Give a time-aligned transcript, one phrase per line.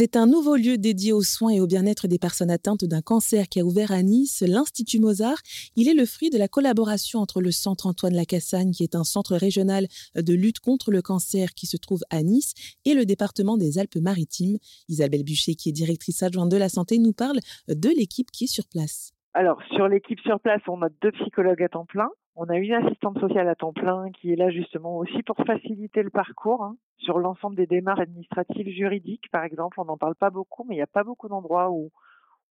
[0.00, 3.50] C'est un nouveau lieu dédié aux soins et au bien-être des personnes atteintes d'un cancer
[3.50, 5.36] qui a ouvert à Nice, l'Institut Mozart.
[5.76, 9.04] Il est le fruit de la collaboration entre le Centre Antoine Lacassagne, qui est un
[9.04, 12.54] centre régional de lutte contre le cancer qui se trouve à Nice,
[12.86, 14.56] et le département des Alpes-Maritimes.
[14.88, 18.46] Isabelle Bûcher, qui est directrice adjointe de la santé, nous parle de l'équipe qui est
[18.46, 19.12] sur place.
[19.32, 22.10] Alors, sur l'équipe sur place, on a deux psychologues à temps plein.
[22.34, 26.02] On a une assistante sociale à temps plein qui est là justement aussi pour faciliter
[26.02, 29.78] le parcours hein, sur l'ensemble des démarches administratives juridiques, par exemple.
[29.78, 31.90] On n'en parle pas beaucoup, mais il n'y a pas beaucoup d'endroits où,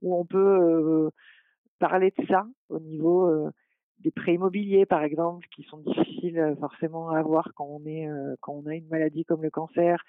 [0.01, 1.09] où on peut euh,
[1.79, 3.51] parler de ça au niveau euh,
[3.99, 8.07] des prêts immobiliers, par exemple, qui sont difficiles euh, forcément à avoir quand on est
[8.39, 10.01] quand on a une maladie comme le cancer,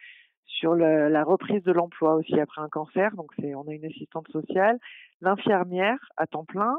[0.47, 3.15] sur la reprise de l'emploi aussi après un cancer.
[3.17, 4.79] Donc c'est on a une assistante sociale,
[5.21, 6.77] l'infirmière à temps plein,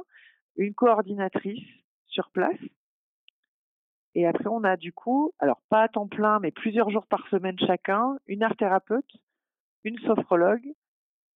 [0.55, 1.63] une coordinatrice
[2.07, 2.59] sur place
[4.13, 7.27] et après, on a du coup, alors pas à temps plein, mais plusieurs jours par
[7.29, 9.09] semaine chacun, une art thérapeute,
[9.83, 10.73] une sophrologue,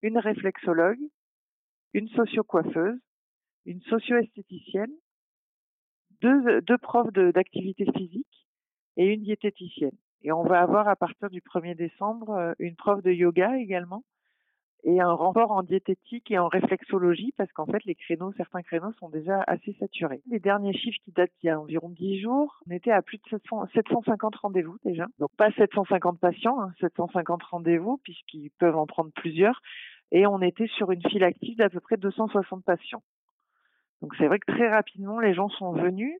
[0.02, 1.00] une réflexologue,
[1.94, 3.00] une socio-coiffeuse,
[3.64, 4.92] une socio-esthéticienne,
[6.20, 8.46] deux, deux profs d'activité physique
[8.96, 9.96] et une diététicienne.
[10.22, 14.02] Et on va avoir à partir du 1er décembre euh, une prof de yoga également
[14.86, 18.92] et un renfort en diététique et en réflexologie parce qu'en fait les créneaux, certains créneaux
[19.00, 20.22] sont déjà assez saturés.
[20.30, 23.18] Les derniers chiffres qui datent d'il y a environ 10 jours, on était à plus
[23.18, 23.22] de
[23.74, 25.06] 750 rendez-vous déjà.
[25.18, 29.60] Donc pas 750 patients, 750 hein, rendez-vous puisqu'ils peuvent en prendre plusieurs.
[30.12, 33.02] Et on était sur une file active d'à peu près 260 patients.
[34.02, 36.16] Donc c'est vrai que très rapidement les gens sont venus.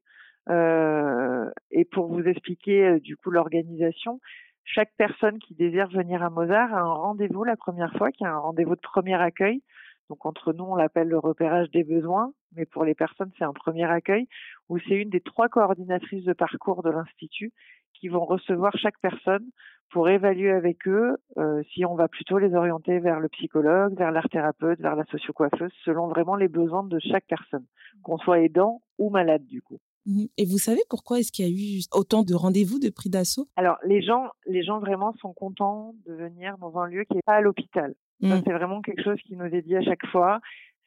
[0.49, 4.21] Euh, et pour vous expliquer euh, du coup l'organisation,
[4.65, 8.33] chaque personne qui désire venir à Mozart a un rendez-vous la première fois, qui a
[8.33, 9.63] un rendez-vous de premier accueil.
[10.09, 13.53] Donc entre nous, on l'appelle le repérage des besoins, mais pour les personnes, c'est un
[13.53, 14.29] premier accueil
[14.69, 17.53] où c'est une des trois coordinatrices de parcours de l'Institut
[17.95, 19.45] qui vont recevoir chaque personne
[19.91, 24.11] pour évaluer avec eux euh, si on va plutôt les orienter vers le psychologue, vers
[24.11, 27.65] l'art thérapeute, vers la socio-coiffeuse, selon vraiment les besoins de chaque personne,
[28.03, 29.79] qu'on soit aidant ou malade du coup.
[30.07, 33.11] Mmh et vous savez pourquoi est-ce qu'il y a eu autant de rendez-vous de prix
[33.11, 33.49] d'assaut?
[33.57, 37.23] Alors les gens, les gens vraiment sont contents de venir dans un lieu qui n'est
[37.27, 37.95] pas à l'hôpital.
[38.21, 38.35] Mmh.
[38.45, 40.41] C'est vraiment quelque chose qui nous est dit à chaque fois.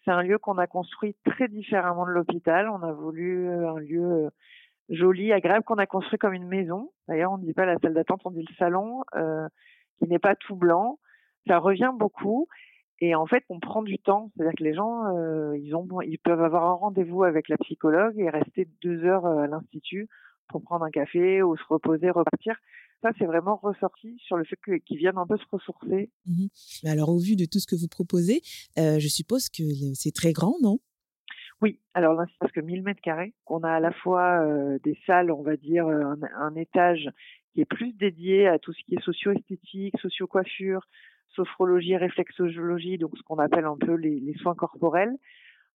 [0.06, 2.70] C'est un lieu qu'on a construit très différemment de l'hôpital.
[2.70, 4.30] On a voulu euh, un lieu euh,
[4.90, 6.92] joli, agréable, qu'on a construit comme une maison.
[7.08, 9.48] D'ailleurs, on ne dit pas la salle d'attente, on dit le salon, euh,
[10.00, 11.00] qui n'est pas tout blanc.
[11.48, 12.48] Ça revient beaucoup.
[13.02, 16.20] Et en fait, on prend du temps, c'est-à-dire que les gens, euh, ils ont, ils
[16.20, 20.08] peuvent avoir un rendez-vous avec la psychologue et rester deux heures euh, à l'institut
[20.50, 22.56] pour prendre un café ou se reposer, repartir.
[23.02, 26.10] Ça, c'est vraiment ressorti sur le fait qu'ils viennent un peu se ressourcer.
[26.26, 26.48] Mmh
[26.86, 28.42] alors, au vu de tout ce que vous proposez,
[28.78, 30.80] euh, je suppose que c'est très grand, non?
[31.62, 34.46] Oui, alors là, c'est parce que 1000 mètres carrés, qu'on a à la fois
[34.84, 37.10] des salles, on va dire, un, un, étage
[37.54, 40.88] qui est plus dédié à tout ce qui est socio-esthétique, socio-coiffure,
[41.36, 45.16] sophrologie, réflexologie, donc ce qu'on appelle un peu les, soins corporels.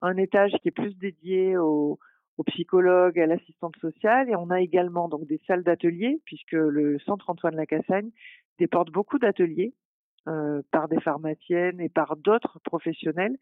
[0.01, 1.99] Un étage qui est plus dédié aux,
[2.47, 7.29] psychologues, à l'assistante sociale, et on a également donc des salles d'ateliers, puisque le centre
[7.29, 8.09] Antoine Lacassagne
[8.57, 9.73] déporte beaucoup d'ateliers
[10.27, 13.37] euh, par des pharmaciennes et par d'autres professionnels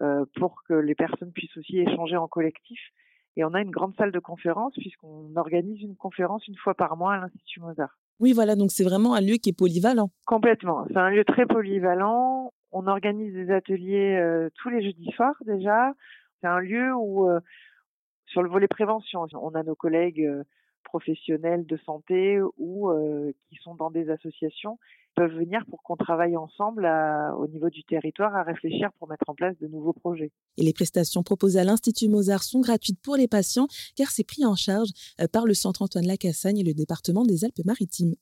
[0.00, 2.80] euh, pour que les personnes puissent aussi échanger en collectif.
[3.36, 6.96] Et on a une grande salle de conférence puisqu'on organise une conférence une fois par
[6.96, 7.98] mois à l'Institut Mozart.
[8.20, 10.10] Oui, voilà, donc c'est vraiment un lieu qui est polyvalent.
[10.26, 10.84] Complètement.
[10.88, 12.52] C'est un lieu très polyvalent.
[12.72, 15.92] On organise des ateliers euh, tous les jeudis soirs déjà.
[16.40, 17.40] C'est un lieu où, euh,
[18.26, 20.44] sur le volet prévention, on a nos collègues euh,
[20.82, 22.90] professionnels de santé ou
[23.48, 24.78] qui sont dans des associations
[25.14, 26.86] peuvent venir pour qu'on travaille ensemble
[27.38, 30.30] au niveau du territoire à réfléchir pour mettre en place de nouveaux projets.
[30.56, 33.66] Et les prestations proposées à l'Institut Mozart sont gratuites pour les patients
[33.96, 34.88] car c'est pris en charge
[35.32, 38.14] par le Centre Antoine Lacassagne et le département des Alpes-Maritimes.